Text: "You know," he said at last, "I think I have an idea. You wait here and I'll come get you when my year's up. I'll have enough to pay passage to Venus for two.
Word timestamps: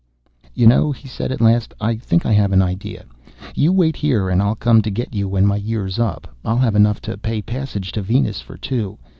"You 0.55 0.65
know," 0.65 0.91
he 0.91 1.07
said 1.07 1.31
at 1.31 1.41
last, 1.41 1.75
"I 1.79 1.95
think 1.95 2.25
I 2.25 2.33
have 2.33 2.51
an 2.53 2.61
idea. 2.63 3.05
You 3.53 3.71
wait 3.71 3.95
here 3.95 4.29
and 4.29 4.41
I'll 4.41 4.55
come 4.55 4.79
get 4.79 5.13
you 5.13 5.29
when 5.29 5.45
my 5.45 5.57
year's 5.57 5.99
up. 5.99 6.27
I'll 6.43 6.57
have 6.57 6.75
enough 6.75 7.01
to 7.01 7.17
pay 7.19 7.43
passage 7.43 7.91
to 7.91 8.01
Venus 8.01 8.41
for 8.41 8.57
two. 8.57 8.97